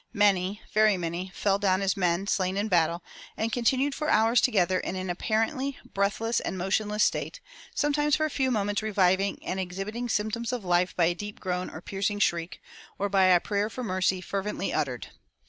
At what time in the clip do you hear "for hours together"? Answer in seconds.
3.93-4.79